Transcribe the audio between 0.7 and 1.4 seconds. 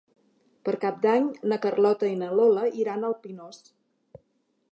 Cap d'Any